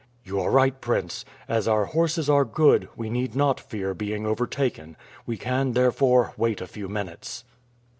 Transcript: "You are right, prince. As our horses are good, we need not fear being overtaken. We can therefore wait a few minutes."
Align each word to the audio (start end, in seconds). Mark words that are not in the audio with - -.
"You 0.25 0.39
are 0.39 0.49
right, 0.49 0.81
prince. 0.81 1.23
As 1.47 1.67
our 1.67 1.85
horses 1.85 2.27
are 2.27 2.43
good, 2.43 2.89
we 2.95 3.07
need 3.07 3.35
not 3.35 3.59
fear 3.59 3.93
being 3.93 4.25
overtaken. 4.25 4.97
We 5.27 5.37
can 5.37 5.73
therefore 5.73 6.33
wait 6.37 6.59
a 6.59 6.65
few 6.65 6.89
minutes." 6.89 7.43